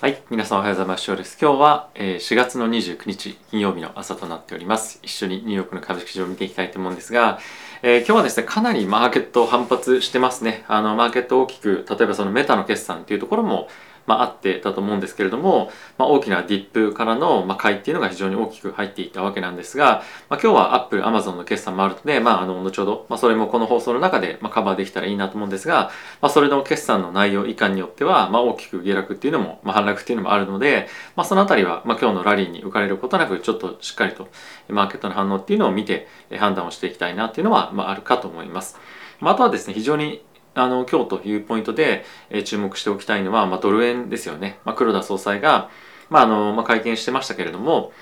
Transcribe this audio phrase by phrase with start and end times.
[0.00, 1.16] はい、皆さんおはようございます。
[1.16, 4.98] です今日は4月の29日金曜日の朝となっております。
[5.02, 7.38] 一緒にニューヨークの株式市場を見ていきたいと思うんですが、
[7.80, 10.64] えー、今日はですね、かなりマーケット反発してますね。
[10.66, 13.68] あの、マーケット大きく、例えばそのメタの決算っていうところも
[14.06, 25.90] まあ、あってたと思うんですけれども、まあ、大きなディップからの、まあ、買いっていうのが非常に大きく入っていたわけなんですが、まあ、今日はアップル、アマゾンの決算もあるので、まあ、あの後ほど、まあ、それもこの放送の中で、まあ、カバーできたらいいなと思うんですが、
[26.20, 34.28] まあ、それの決算の内容以下によっては、まあ、大きく下落っていうのも、まあ、反落っていうのもあるので、まあ、そのあたりは、まあ、今日のラリーに浮かれることなくちょっとしっかりと
[34.68, 38.78] マーケットの反応っていうのを見て判断をしていきたいなっていうのは、まあ、あるかと思います。
[39.20, 40.22] まあ、あとはですね非常に
[40.54, 45.70] あの今日というポイントで、え注目しておきたいのは、まあ、ドル円ですよね、まあ、黒田総裁が、
[46.10, 47.92] まああのまあ、会見してましたけれども、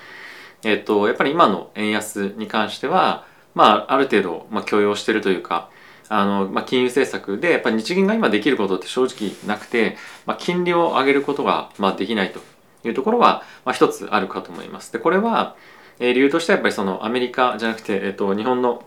[0.63, 3.25] えっと、やっぱり今の円安に関しては、
[3.55, 5.69] まあ、ある程度、まあ、許容しているというか
[6.09, 12.39] あの、まあ、金融政策でやっぱり日銀が今できることって正直なくて、まあ、金利を上げることが、まあ、できないと
[12.87, 14.91] いうところは、まあ、一つあるかと思います。
[14.91, 15.55] でこれは、
[15.99, 18.83] えー、理由としてはやっぱりそのアメリカじゃなくて、えっと、日本の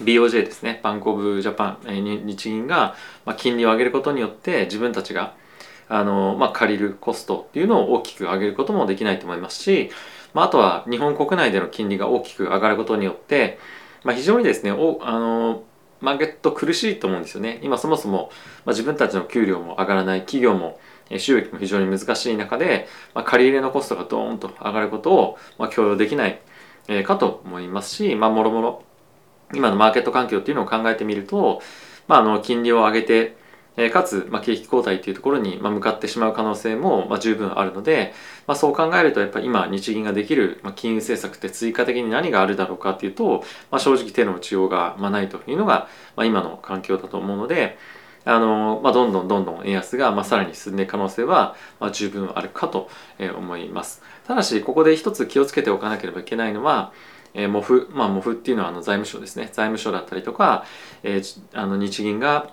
[0.00, 0.80] BOJ ですね。
[0.82, 2.94] バンコブジャパン日銀が
[3.36, 5.34] 金利を上げることによって自分たちが
[5.88, 9.90] あの、まあ、借りるコストっていうのを大きく上げることもできないと思いますし、
[10.34, 13.58] まあ、あとは日本国内での金利が大きく上がることによって、
[14.04, 15.64] まあ、非常にですねおあの
[16.00, 17.58] マーケット苦しいと思うんですよね。
[17.62, 18.30] 今そもそも、
[18.64, 20.78] まあ、自分たちの給料も上がらない企業も
[21.16, 26.40] 収益も非常に難しい中で、まあ、借り入れのコストがドーンと上がることを、まあ、許容できない
[27.04, 28.84] かと思いますし、まあ、もろもろ
[29.54, 31.62] 今のマーケット環境っていうのを考えてみると、
[32.06, 33.36] まあ、あの金利を上げて、
[33.78, 38.12] えかつ、まあ、景気後退っていうところに、まあ、向かってしまう可能性も、まあ、十分あるので、
[38.48, 47.78] まあ、そう考えるとやっぱり今日銀ができる、まあ、金融政策って追加的に何があるだろうかっていうと、まあ、正直手の打ちようが、まあ、ないというのが、まあ、今の環境だと思うので、
[48.24, 52.90] あのまあ、どんどんどんどん円安が、まあ、さらに進んでいく可能性は、まあ、十分あるかと
[53.36, 54.02] 思います。
[54.26, 56.92] ただしここで一つ気をつけておかなければいけないのは、
[57.34, 60.64] えー、モフ、まあ、モフっていうのはあの財務省ですね財務省だったりとか、
[61.02, 62.52] えー、あの日銀が、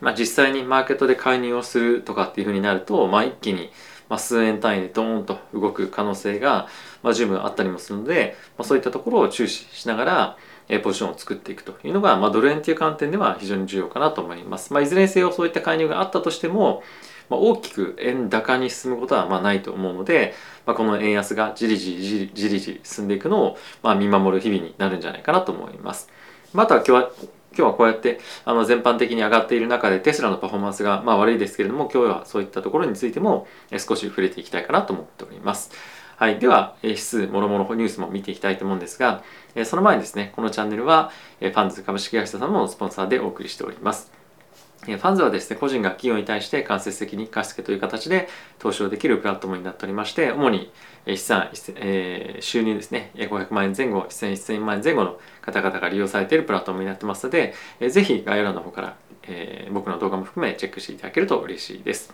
[0.00, 3.70] まあ、実際にマーケットで介入をするとかっていうふうになると、まあ、一気に、
[4.08, 6.68] まあ、数円単位でドーンと動く可能性が、
[7.02, 10.36] まあ、十分あったりもするので、まあ、そういったところを注視しながら、
[10.68, 14.72] えー、ポジションを作っていくというのが、まあ、ドル円っていう観点では非常に重要かなと思います。
[14.72, 16.82] まあ、いずれにせよそういった介入があったとしても、
[17.28, 20.34] まあ、大きく円高に進むことはまあないと思うので、
[20.66, 26.08] まあ、この円安がじりじりじりじり進んでいくのをまあ見守る日々になるんじゃないかなと思います。
[26.52, 27.10] また今日は
[27.56, 33.46] 今日はこうやってあの全般的に上がっている中でテスラのパフォーマンスがまあ悪いですけれども今日はそういったところについても
[33.78, 35.70] 少し触れていきたいかなと思っております。
[36.16, 39.24] はい、では指数もろもろニュースも見ていきたいと思うんですが
[39.64, 44.23] その前にですねこのチャンネルはファンズ株式会社さんのスポンサーでお送りしております。
[44.84, 48.28] ファンズはですね、個人が企業に対して間接的に貸付という形で
[48.58, 50.70] 投資をできるプラットフォームになっておりまして、主に
[51.06, 62.12] 資産、えー、収入ですね、500万円前後、1000 1000万円前後の方々が利用されているプラットフォームになってますので、えー、ぜひ概要欄の方から、えー、僕の動画も含めチェックしていただけると嬉しいです。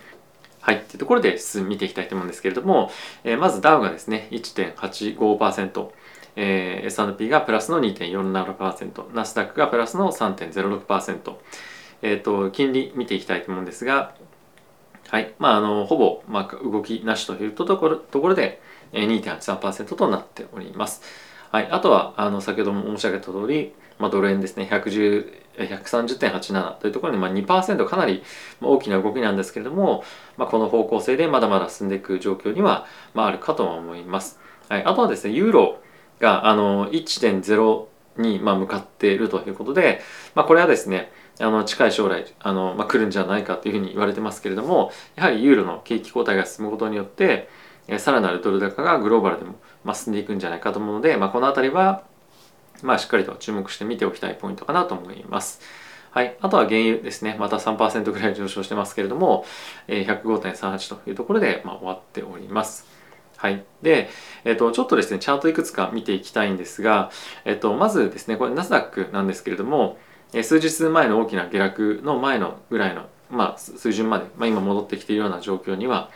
[0.61, 0.81] はい。
[0.81, 2.91] というところで指数見ていきたいと思うんですけれども、
[3.23, 5.89] えー、まずダウがですね、1.85%、
[6.35, 11.35] えー、S&P がプラスの2.47%、ナスダックがプラスの3.06%、
[12.01, 14.13] えーと、金利見ていきたいと思うんですが、
[15.09, 18.61] はいまあ、あのほぼ、まあ、動きなしというところところで
[18.93, 21.01] 2.83%となっております。
[21.51, 28.23] はい、あとはあの先ほども申し上げた通り、まあ、ドル円ですね130.87というところに、まあ、2%かなり
[28.61, 30.05] 大きな動きなんですけれども、
[30.37, 34.39] まあ、この方向性でまだまだ進んでいく状況には、まあ、あるかと思います。
[34.69, 35.81] はい、あとはですねユーロ
[36.21, 37.85] があの1.0
[38.17, 39.99] に、まあ、向かっているということで、
[40.35, 47.49] まあ、これはですねあの近い将来あの、まあ、来るんじゃないかというふうに言われてますけれどもやはりユーロの景気後退が進むことによって
[47.97, 52.03] さらなるドル高がグローバルでも、まあ、進んでいくんじゃないかと思うので、まあ、この辺りは、
[52.83, 55.61] まあ、しっかりと注目して見ておきたいポイントかなと思います。
[56.11, 59.45] はい、あとは原油ですねまた3%ぐらい上昇してますけれども
[59.87, 62.85] 105.38というところで、まあ、終わっております。
[63.37, 63.63] はい。
[63.81, 64.09] で、
[64.45, 67.09] えっ、と、ちょっとですね、チャートいくつか見ていきたいんですが、
[67.43, 69.97] えっ、と、まずですね、これナスダックなんですけれども、
[70.43, 76.09] 数日前の大きな下落の前のぐらいの、まあ、水準まで、まあ、今戻ってきているような状況には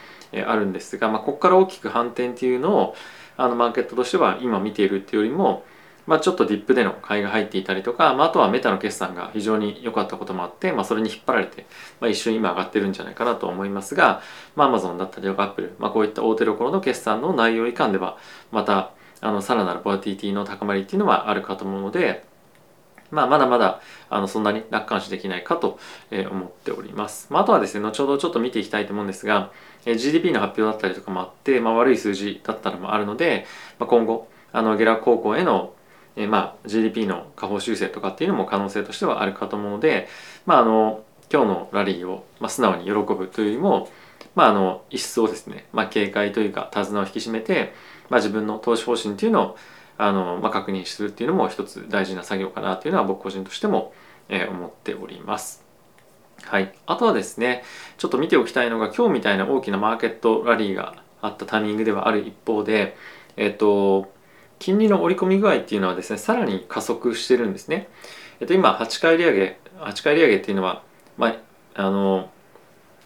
[0.48, 2.96] あるんですが、まあ、ここから大きく反転っていうのを
[3.38, 5.66] あのマーケットとしては今見ているっていうよりも、
[6.08, 11.66] まあ、ちょっとディップでの買いが入っていたりとか、まあ、あとはメタの決算が非常に良かったこともあって、まあ、それに引っ張られて、
[12.00, 14.22] まあ、一瞬今上がってるんじゃないかなと思いますが、
[14.56, 18.18] まあ、Amazon だったりとか Apple、まあ、こういった大手どころの決算の内容以下では
[18.52, 18.92] また
[19.22, 22.26] あのさらなるボラティティの高まりっていうのはあるかと思うので、
[23.12, 25.80] まあ、まだまだあのそんなに楽観視できないかと
[26.12, 27.28] 思っております。
[27.30, 29.52] まあ、あとはですね、後ほどちょっと見ていきたいと思うんですが、
[29.86, 33.46] GDP の発表だったりとかもあって、まあ、悪い数字だったのもあるので、
[33.80, 35.74] まあ、今後、あの下落方向への
[36.18, 40.08] えまあ、GDP の下方修正とかっていうのも可能性としてはあるかと思うので、
[40.46, 43.90] まあ、あの今日のラリーを、まあ、素直に喜ぶというよりも、
[44.34, 47.74] まあ、あの一層ですね、まあ、警戒というか手綱を引き締めて、
[48.10, 49.58] まあ、自分の投資方針っていうのを
[49.98, 53.94] あの、まあ、確認するっていうのも一つ大事な作業かなというのは僕個人としても、
[54.30, 55.64] えー、思っております。
[56.44, 57.64] はい、あとはですね
[57.98, 62.96] ちょっと見ておきたいのが今日みたいな大きなマーケットラリーがあったタイミングではある一方で、
[63.36, 64.12] えっと、
[64.60, 67.88] 金利の織り込み具合っていうのはですねさらに加速してるんですね。
[68.40, 70.84] えっと、今8回利上げ8回利上げっていうのは、
[71.18, 71.36] まあ
[71.76, 72.30] あの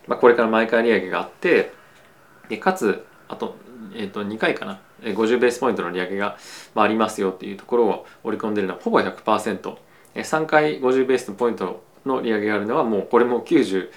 [0.07, 1.71] まあ、これから毎回利上げがあって
[2.49, 3.55] でかつあと,、
[3.95, 6.37] えっと2回かな50ベースポイントの利上げが
[6.75, 13.89] ありますよっていうところを織り込んでるのはほぼ 100%3 回50ベースポイントの利上げがあるのはもうこれも98%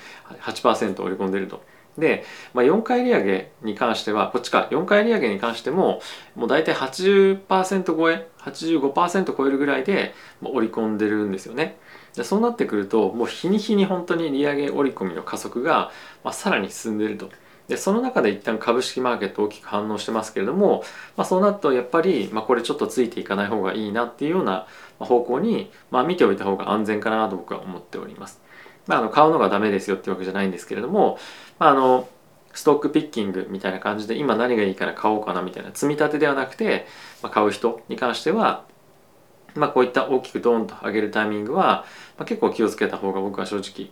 [1.02, 1.62] 織り込んでると。
[1.98, 2.24] で、
[2.54, 6.00] まあ、4回利上げに関してはこっちか4回利上げに関しても
[6.34, 11.76] もう大体80%超え85%超えるぐらいで織り込んでるんですよね。
[12.16, 15.90] でそうなってくるともう日に日に本当に利上げ織り込みの加速が、
[16.24, 17.30] まあ、さらに進んでると。
[17.72, 20.84] でその中で一旦株式マーケット大きく反応してますけれども、
[21.16, 24.66] まあ、そうなるとやっぱり、まあ、これちょっとついていかない方がいいなっていうような
[24.98, 28.42] 方向に、まあ、見ておいた方が安全かなと僕は思っております。
[28.86, 31.18] まあ、あの買うのがダメですよっていうわけじゃないんですけれども、
[31.58, 32.08] まあ、あの
[32.52, 36.86] ストックピッキングみたいな感じで今何がいいから買おうかなみたいな積み立てではなくて、
[37.22, 38.66] まあ、買う人に関しては、
[39.54, 41.86] まあ、こういった大きくドーンと上げるタイミングは、
[42.18, 43.90] まあ、結構気をつけた方が僕は正直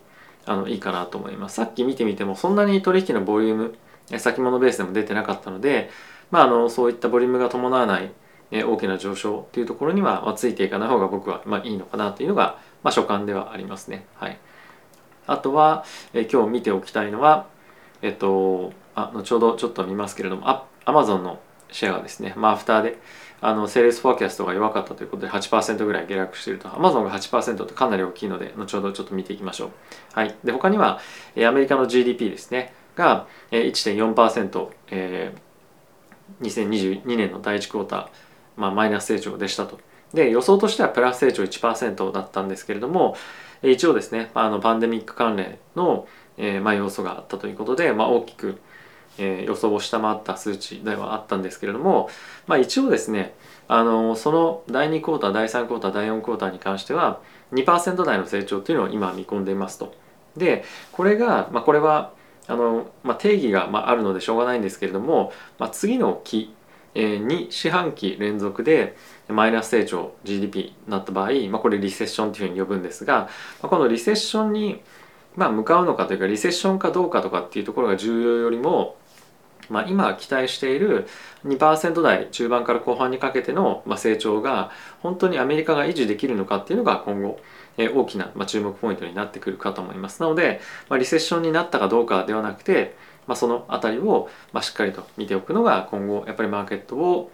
[0.51, 1.55] あのいいかなと思います。
[1.55, 5.91] さっき見てみてもそんなに取引のボリューム先物ベースでも出てなかったので、
[6.33, 8.11] まあ、あのそういったボリュームが伴わない
[8.51, 14.07] 大きな上昇っていうところには、まあ、ついていかない方が僕は、まあ、いいのかなというのが、まあ、所感ではありますね。
[14.17, 14.39] はい、
[15.29, 17.47] あとは、え今日見ておきたいのは、
[18.03, 21.39] えっと、あ後ほどちょっと見ますけれどもアアマゾンの
[21.71, 22.99] シェアがですね、まあ、アフターで
[23.43, 26.75] あのセールスフォーキャストが弱かったということで8%ぐらい下落していると。
[26.75, 29.71] アマゾンが8%ってかなり大きいので後ほどちょっと見ていきましょう、
[30.13, 31.01] はい、で他には
[31.47, 32.75] アメリカの GDP ですね。
[32.97, 38.09] が1.4%、えー、2022年の第1クォーター、
[38.57, 39.81] まあ、マイナス成長でしたと。
[40.13, 43.17] で予想としてはプラス成長1%だったんですけれども
[43.63, 48.61] 一応ですねあのパンデミック関連の、えーまあ、要素があったということで、まあ、大きく
[49.21, 52.09] えー、予想を下回った数値ではあったんですけれども、
[52.47, 53.35] まあ、一応ですね
[53.69, 57.21] あのその第2クォーター第3クォーター第4クォーターに関しては
[57.53, 59.95] 2%台の成長というのを今見込んでいますと。
[60.37, 62.13] でこれが、まあ、これは
[62.47, 66.55] あの、まあ、定義が、まあ、あるのでしょうがないんですけれども、まあ、次の期、
[66.95, 68.97] えー、2四半期連続で
[69.29, 73.29] マイナス成長 GDP になった場合、まあ、これリセッションというふうに呼ぶんですが、
[73.61, 74.81] まあ、このリセッションに
[75.37, 78.97] まあ、向かうのかというかリセッションかどうかとかっていうところが重要よりも
[79.71, 81.07] まあ、今期待している
[81.47, 84.71] 2%台中盤から後半にかけての成長が
[85.01, 87.41] 本当にアメリカが維持できるのかっていうのが今後
[87.79, 92.97] 大きな注目ポイントになってくるかと思いますなので、まあ、リセッションになったかどうかではなくて、
[93.27, 94.29] まあ、その辺りを
[94.61, 97.33] しっかりと見ておくのが今後やっぱりマーケットを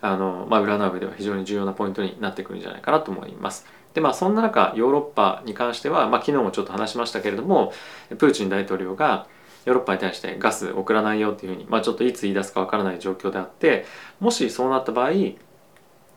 [0.00, 3.66] あの、まあ、占う上では非常に重要なポイントになってくるんじゃないかなと思います。
[3.94, 7.72] でまあそんな中ヨーロッパに関しては、まあ、昨日もちょっと話しましたけれども
[8.18, 9.28] プーチン大統領が
[9.64, 13.84] ヨーロッパに対してガス送らないよっていうふうに、まあ、ちょっといつ言い出すかわからない状況であって
[14.20, 15.10] もしそうなった場合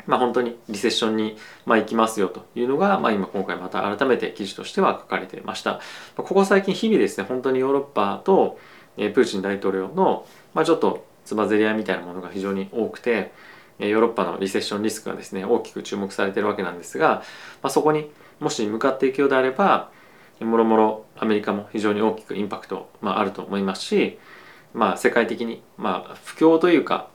[0.08, 5.82] まあ、本当にリセッションにまあ行きますよというのが、まあ、今今回また改めて記事としては書かれていました。
[6.16, 8.58] ここ最近日々ですね本当にヨーロッパと
[8.96, 13.34] プーチン大統領の、まあ、ちょっとつばぜり合いみたいなものが非常に多くて
[13.80, 17.22] ヨーロッパのリセッションリスクがですね大きく注目されているわけなんですが、
[17.62, 19.92] まあ、そこにもし向かっていくようであれば
[20.42, 24.20] もろもろアメリカも非常に大きくインパクト、まあ、あると思いますし、
[24.74, 27.10] まあ、世界的に、まあ、不況というか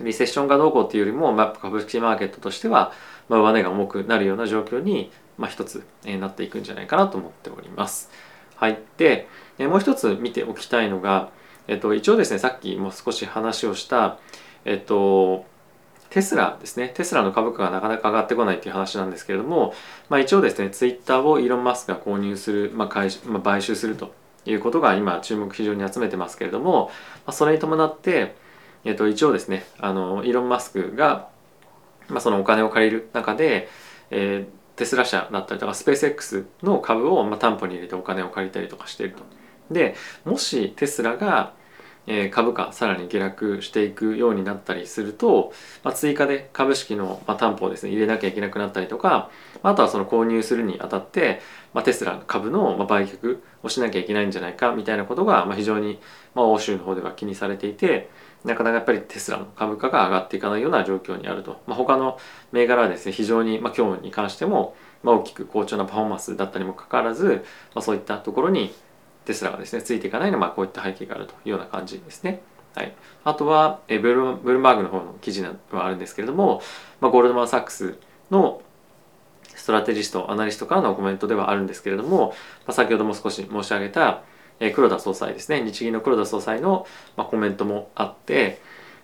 [0.00, 2.92] リセッションがどうこうっていうよりも、まあ、株式マーケットとしては、
[3.28, 8.10] まあ、上値が重くなるような状況に、まあ、一つ、えー、なっていくんじゃないかなと思っております。
[8.56, 11.30] はい、で、えー、もう一つ見ておきたいのが、
[11.68, 14.18] えっと、一応ですねさっきも少し話をした、
[14.64, 15.46] えっと、
[16.10, 19.74] テスラですねテスラの株価がなかなか上がってこないっていう話なんですけれども、
[20.08, 26.90] まあ、一応ですねツイッターをイーロン・マスクが購入する、まあ買まあ、買収するということが今注目非常に集めてますけれども、
[27.26, 28.34] まあ、それに伴って、
[28.84, 31.28] えっと、一応ですねあのイーロン・マスクが、
[32.08, 33.68] まあ、そのお金を借りる中で、
[34.10, 39.24] えー、テスラ社だったりとかスペース X の株をまあ担保に入れてお金を借りたりとかしていると。
[39.70, 41.52] でもしテスラが
[42.06, 49.30] え株価さらに下落していくようになったりすると、まあ、追加で株式の、ま担保をですね入れなきゃいけなくなったりとか
[49.62, 51.40] あとはその購入するにあたって、
[51.74, 55.98] まあ、テスラ株のま売却をしなきゃいけないんじゃないかみたいなことが、ま非常に、
[56.34, 58.08] ま欧州の方では気にされていて
[58.44, 62.18] なかなかやっぱりテスラの株価が上がっていかないような状況にあると、まあ、他の
[62.52, 67.44] 銘柄はですね非常に、まあ、今日に関しても、まあ、大きく好調なパフォーマンスだったにもかかわらず、
[67.74, 68.72] まあ、そういったところに
[69.26, 72.40] テスラがですねついていかないのは、まあ、こういった背景があるというような感じですね。
[72.74, 76.62] はい、あとはえブルブルーバーグの方の記事はあるんですけれども、
[77.00, 77.98] まあ、ゴールドマン・サックス
[78.30, 78.60] の
[79.46, 82.34] ストラテジストアナリストからのコメントではあるんですけれども、ま
[82.68, 84.22] あ、先ほども少し申し上げた
[84.60, 88.60] え黒田総裁ですね日銀の黒田総裁の、まあ、コメントもあって、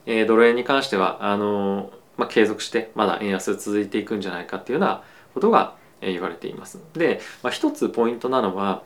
[0.06, 5.02] えー、ドル円に関してはあの、まあ、継続してまだ円安続いていくんじゃないかっていうような
[5.34, 6.78] ことが、えー、言われています。
[6.94, 8.82] で、まあ、一つポイントなのは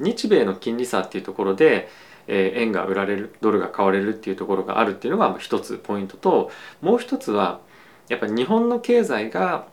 [0.00, 1.88] 日米の金利差っていうところで、
[2.26, 6.50] えー、円が売られるドルが買われるっていうところがあるっていうのが一つポイントと
[6.80, 7.60] もう一つは
[8.08, 9.66] やっぱり日本の経済が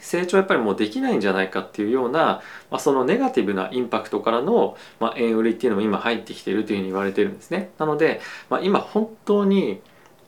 [0.00, 7.70] 成長やっぱりもうできないんじゃないかっていうような、まあ、そのネガティブなインパクトからの、まあ、円売りっていうのも今入ってきているというふうに言われてるんですね。
[7.78, 9.80] なので、まあ、今本当に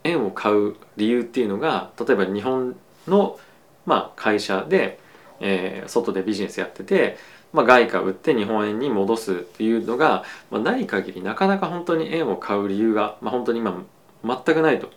[0.04, 2.76] 円を買う理由っていうのが例えば日本
[3.06, 3.38] の、
[3.86, 4.98] まあ、会社で、
[5.40, 7.16] えー、外でビジネスやってて、
[7.52, 13.82] まあ、外貨売って日本円に戻すっていうのが、まあ、ない限りなかなか本当に円を買う理由が、まあ、本当に今
[14.24, 14.90] 全くないと。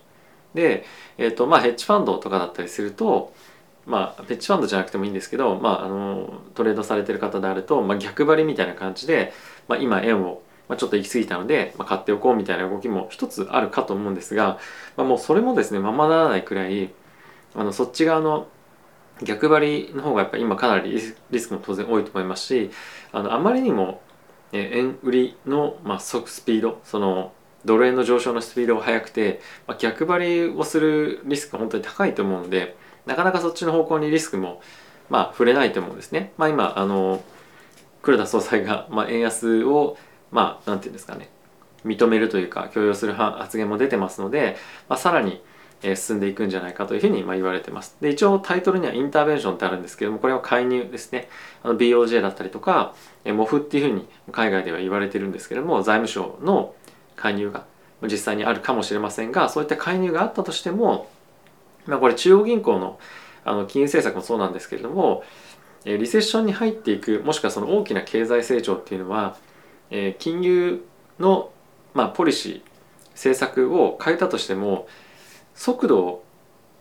[0.54, 0.84] で、
[1.18, 3.32] えーとまあ、ヘッジファンドとかだったりすると
[3.86, 9.32] まあペッチファンドじゃなくてもいいんですけど、まあ、あのトレードされてる方であると、まあ、逆張りみたいな感じで、
[9.68, 14.58] まあ、今円をまあ、ちょっと行き過ぎたので、まあ、買っておこうみたいな動きも一つあるかと思うんですが、
[14.96, 16.90] まあ、もうそれもですねままならないくらい
[17.54, 18.48] あのそっち側の
[19.24, 21.00] 逆張りの方がやっぱり今かなり
[21.30, 22.70] リスクも当然多いと思いますし
[23.12, 24.00] あのあまりにも
[24.52, 27.32] 円売りの、まあ、速スピードその
[27.64, 32.76] ドル円の上昇のスピードが速くて、まあ、逆張りをするリスクが本当に高いと思うので
[33.06, 34.60] なかなかそっちの方向にリスクも
[35.08, 36.32] まあ触れないと思うんですね。
[36.38, 37.22] まあ、今あの
[38.02, 39.96] 黒田総裁が、まあ、円安を
[40.30, 41.30] まあなんていうんですかね
[41.84, 44.56] 認めるというか許容する発言も出てますので、
[44.88, 45.42] まあ、さらに
[45.82, 47.96] え進んでいくんじゃないかというふうにまあ言われてます。
[48.00, 51.28] で一応タイトルにはインターベンションってあるんですけどもこれは介入ですね
[51.62, 56.74] あの BOJ だったりとか MOF っていうふうに海外では言われてるんですけども財務省の
[57.16, 57.64] 介入が
[58.02, 61.08] 実際にあるかもしれませんがそういった介入があったとしても
[61.86, 62.98] まあ、これ中央銀行の
[63.46, 65.22] あの金融政策もそうなんですけれども
[65.84, 69.36] リセッションに入っていくもしくはその大きな経済成長っていうのは、
[69.90, 70.82] え金融
[71.20, 71.50] の、
[71.92, 72.62] まあ、ポリシー
[73.10, 74.88] 政策を変えたとしても
[75.54, 76.24] 速度を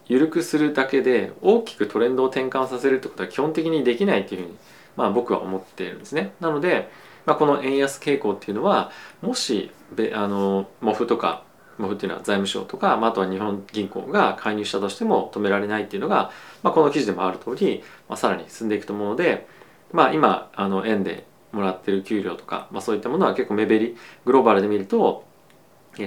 [0.07, 4.57] 緩くするだけで大きくトレンドを転換させるってことは基本的にできないっていうふうに、
[4.97, 6.33] まあ、僕は思っているんですね。
[6.39, 6.89] なので、
[7.25, 9.71] まあ、この円安傾向っていうのはもし
[10.13, 11.43] あのモフとか
[11.77, 19.47] モフっていうのは財務省とか、まあ、あとは日本銀行が介入したとしても止められないっていうのが、まあ、この記事でもある通り、まあ、さらに進んでいくと思うので、
[19.91, 25.25] まあ、今あの円でもらってる給料とか、まあ、そういったものは結構目減りグローバルで見ると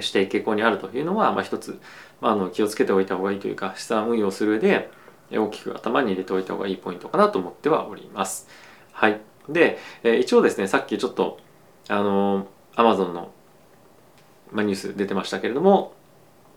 [0.00, 1.80] していく傾向にあるというのは、まあ、一つ、
[2.20, 4.90] まあ、あの気をつけておいた方がいいというか資産運用する上で
[5.30, 8.48] 大きく頭に入れておいた方がいいポイントかなと思ってはおります。
[8.92, 11.38] はい、で、え一応ですねさっきちょっと
[11.88, 12.46] あの
[12.76, 13.32] Amazon の
[14.52, 15.92] まあ、ニュース出てましたけれども、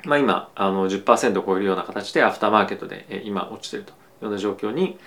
[0.05, 4.99] まあ、今あの10%を超えるような形でアフターマーケットでえ今落ちているというような状況に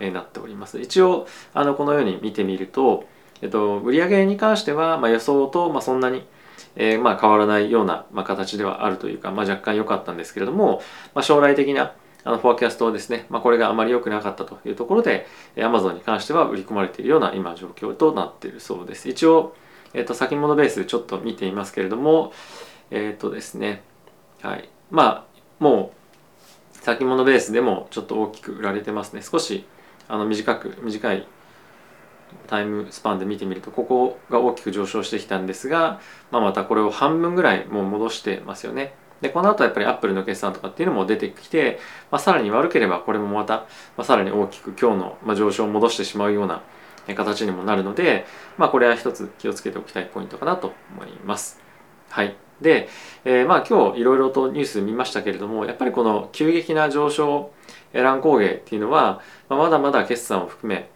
[0.00, 3.06] えなっております一応あのこのように見てみると、
[3.40, 6.24] えっと、売上に関しては、まあ、予想と、まあ、そんなに、
[6.76, 10.82] えー、まあ変わらないような、まあ、形ではあるというか、まあ、若干良かったんですけれども、
[11.14, 11.92] ま、将来的な
[12.24, 19.54] あのフォアキャストですね、ま、これがあまり良くなかったというところで Amazon に関しては売り込まれているような今状況となっているそうです一応
[19.96, 22.32] えっ、ー、と、先物ベースでちょっと見ていますけれども、
[22.90, 23.82] えっ、ー、とですね、
[24.42, 24.68] はい。
[24.90, 25.24] まあ、
[25.58, 25.92] も
[26.74, 29.22] う、先物ベースでもちょっと大きく売られてますね。
[29.22, 29.64] 少し、
[30.06, 31.26] あの、短く、短い
[32.46, 36.00] タイムスパンで見てみると、ここが大きく上昇してきたんですが、
[36.30, 38.94] まあ、またこれを半分ぐらいもう戻してますよね。
[39.20, 41.78] で、この後やっぱりアップルの決算とかっていうのも出てきて、
[42.10, 43.66] まあ、さらに悪ければこれもまた、
[43.96, 46.62] まあ、さらに大きく今日の上昇を戻してしまうような
[47.14, 48.26] 形にもなるので、
[48.58, 51.60] まあ、これは一つ気をつけておきたいポイントかなと思います。
[52.10, 52.36] はい。
[52.60, 52.88] で、
[53.24, 57.52] えー、まあ今日いろいろとニュース見ましたけれども、やっぱりこの急激な上昇、
[57.92, 60.88] 乱高下っていうのは、まあ、まだまだ決算を含め、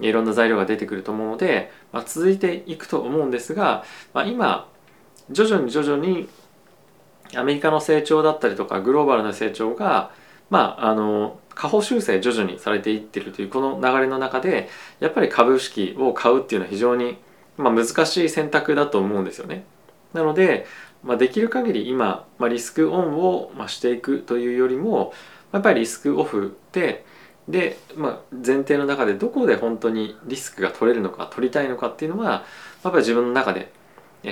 [0.00, 4.68] いろんな材料が出てくると思うので、まあ、続いていくと思うんですが、まあ、今、
[5.30, 6.28] 徐々に徐々に
[7.34, 10.10] アメリカの成長だったりとかグローバルな成長が、
[10.50, 14.68] まあ、あの下方修正徐々にされていってるというこの流れの中で
[15.00, 17.18] やっぱり株式を買うっていうのは非常に、
[17.56, 19.64] まあ、難しい選択だと思うんですよね。
[20.14, 20.66] なので、
[21.02, 25.12] まあ、できる限り今、まあ、リスクオンを、していくというよりも
[25.52, 27.04] やっぱりリスクオフで
[27.48, 32.42] で、まあ、前提の中でどこで本当にリスクが取れるのか取りたいのかっていうのはやっ
[32.82, 33.72] ぱり自分の中で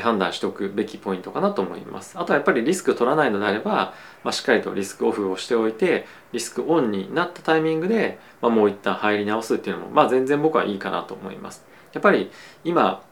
[0.00, 2.18] 判断しておくべきポイントかなと思います。
[2.18, 3.94] あとはやっぱりリスク取らないのであれば、
[4.24, 11.64] まあ、しっかりとリスクオフをしておいてリスクオンになったタイミングで、まあ、もう一旦入り直すっていうのも、まあ、全然僕はいいかなと思います。
[11.92, 12.30] やっぱり
[12.64, 13.02] 今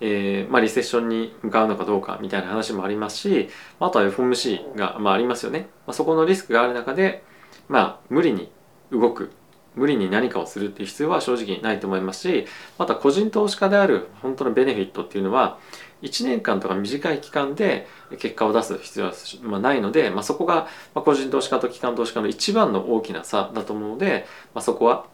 [0.00, 7.22] えーまあ、リセッションに向かうのかどうかみたいな話もありますしあとは FOMC が、まあ、ありますよね、まあ、そこのリスクがある中で、
[7.68, 8.50] まあ、無理に
[8.90, 9.30] 動く
[9.74, 12.46] 無理に何かをするっていう必要は正直ないと思いますし
[12.78, 15.58] また個人投資家である本当のベネフィットっていうのは
[16.02, 17.86] 1年間とか短い期間で
[18.18, 19.06] 結果を出す必要
[19.50, 25.06] は、ないので、まあ、そこが個人投資家と機関投資家の一番の大きな差だと思うので、まあ、そこは、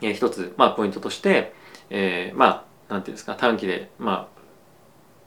[0.00, 1.52] 一つ、まあ、ポイントとして、
[1.90, 4.40] えー、まあ何て言うんですか短期で、まあ、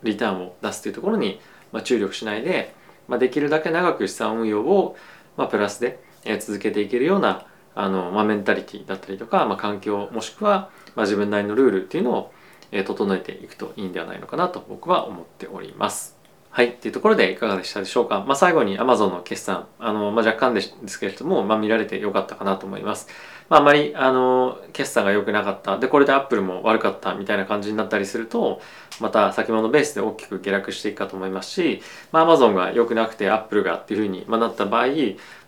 [0.03, 1.39] リターンを出すというところに、
[1.71, 2.73] ま、注力しないで、
[3.07, 4.95] まあ、できるだけ長く資産運用を、
[5.37, 12.33] まあ、プラスで、え、続けていけるようなあの、まあ、メンタリティだったりとか、まあ、環境もしくは、まあ、自分なりのルールっていうのを、
[12.71, 16.17] え、整えていくといいんではないのかなと僕は思っております。
[16.51, 16.67] はい。
[16.67, 18.25] っていうところでいかがでしたでしょうか？
[18.27, 23.07] まあ、最後に Amazon の決算、あの、まあ、若干ですけれども、まあ、見られてよかったかなと思います。
[23.47, 25.77] まあ、あまり、あの、決算が良くなかった。
[25.77, 28.61] で、これで Apple も悪かったみたいな感じになったりすると、
[28.99, 34.87] また先物ベースで大きく下落していくかと思いますし、まあ、Amazon が良くなくて Apple がっていうふうになった場合、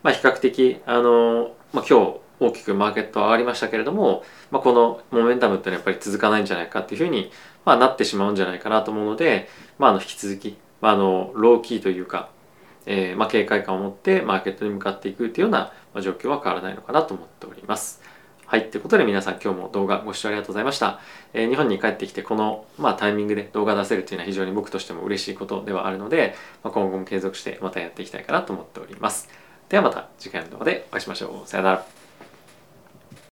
[0.04, 7.32] まあ、比較的、あの、まあ、今日、大きくマーケットは上がりましたけれども、まあ、このモメンタムっていうのはやっぱり続かないんじゃないかっていうふうに、
[7.66, 12.30] まあ、なってしまうんじゃないかなと思うので、まあ、あの引き続きまあ、あのローキーというか、
[12.86, 18.02] えーまあ、警戒感を持ってマーケットに向かっていくというような状況は変わらないのかなと思っております。
[18.46, 18.70] はい。
[18.70, 21.00] ということで皆さん今日も動画ご視聴ありがとうございました。
[21.32, 29.30] えー、日本に帰ってきてこの、まあ、タイミングで動画出せるというのは非常に僕としても嬉しいことではあるので、まあ、今後も継続してまたやっていきたいかなと思っております。
[29.70, 31.48] ではまた次回の動画でお会いしましょう。
[31.48, 32.03] さよなら。